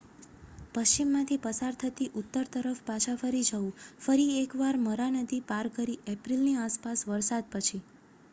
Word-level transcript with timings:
પશ્ચિમમાંથી 0.73 1.43
પસાર 1.43 1.75
થતી 1.79 2.07
ઉત્તર 2.15 2.49
તરફ 2.51 2.81
પાછા 2.83 3.15
ફરવું 3.17 3.69
ફરી 4.01 4.39
એક 4.39 4.57
વાર 4.57 4.81
મરા 4.81 5.11
નદી 5.17 5.47
પાર 5.47 5.67
કરી 5.75 6.01
એપ્રિલની 6.11 6.59
આસપાસ 6.59 6.99
વરસાદ 7.07 7.45
પછી 7.51 7.81